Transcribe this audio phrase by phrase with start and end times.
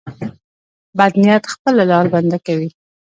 [0.97, 2.69] بد نیت خپله لار بنده کوي.